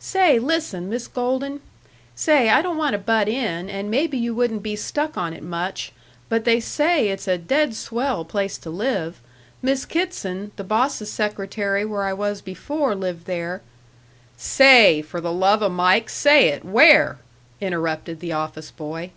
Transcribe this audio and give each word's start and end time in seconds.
"Say, 0.00 0.40
listen, 0.40 0.88
Miss 0.88 1.06
Golden. 1.06 1.60
Say, 2.16 2.50
I 2.50 2.60
don't 2.60 2.76
want 2.76 2.94
to 2.94 2.98
butt 2.98 3.28
in, 3.28 3.70
and 3.70 3.88
maybe 3.88 4.18
you 4.18 4.34
wouldn't 4.34 4.64
be 4.64 4.74
stuck 4.74 5.16
on 5.16 5.32
it 5.32 5.44
much, 5.44 5.92
but 6.28 6.44
they 6.44 6.58
say 6.58 7.08
it's 7.08 7.28
a 7.28 7.38
dead 7.38 7.72
swell 7.76 8.24
place 8.24 8.58
to 8.58 8.70
live 8.70 9.20
Miss 9.62 9.84
Kitson, 9.84 10.50
the 10.56 10.64
boss's 10.64 11.12
secretary 11.12 11.84
where 11.84 12.02
I 12.02 12.12
was 12.14 12.42
before, 12.42 12.96
lived 12.96 13.26
there" 13.26 13.62
"Say, 14.56 15.02
for 15.02 15.20
the 15.20 15.30
love 15.30 15.62
o' 15.62 15.68
Mike, 15.68 16.10
say 16.10 16.48
it: 16.48 16.64
Where?" 16.64 17.20
interrupted 17.60 18.18
the 18.18 18.32
office 18.32 18.72
boy. 18.72 19.12